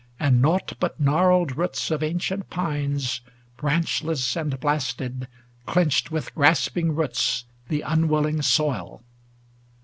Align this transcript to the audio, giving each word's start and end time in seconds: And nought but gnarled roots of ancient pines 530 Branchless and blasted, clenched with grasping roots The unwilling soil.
And 0.19 0.41
nought 0.41 0.73
but 0.79 0.99
gnarled 0.99 1.55
roots 1.57 1.91
of 1.91 2.01
ancient 2.01 2.49
pines 2.49 3.19
530 3.59 3.61
Branchless 3.61 4.35
and 4.35 4.59
blasted, 4.59 5.27
clenched 5.67 6.09
with 6.09 6.33
grasping 6.33 6.95
roots 6.95 7.45
The 7.67 7.81
unwilling 7.81 8.41
soil. 8.41 9.03